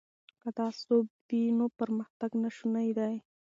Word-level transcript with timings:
که 0.41 0.49
تعصب 0.57 0.89
وي 1.27 1.41
نو 1.57 1.65
پرمختګ 1.79 2.31
ناشونی 2.41 2.89
دی. 2.97 3.15